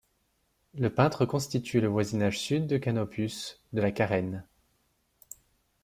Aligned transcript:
Le 0.73 0.89
Peintre 0.89 1.27
constitue 1.27 1.79
le 1.79 1.87
voisinage 1.87 2.39
Sud 2.39 2.65
de 2.65 2.77
Canopus, 2.77 3.61
de 3.71 3.81
la 3.81 3.91
Carène. 3.91 4.43